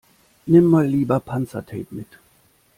[0.47, 2.07] Nimm mal lieber Panzertape mit.